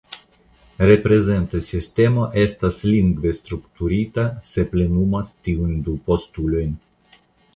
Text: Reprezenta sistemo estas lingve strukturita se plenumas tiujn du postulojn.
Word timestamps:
Reprezenta 0.91 1.59
sistemo 1.65 2.23
estas 2.45 2.79
lingve 2.93 3.33
strukturita 3.39 4.25
se 4.53 4.65
plenumas 4.71 5.31
tiujn 5.49 5.77
du 5.89 5.97
postulojn. 6.09 6.73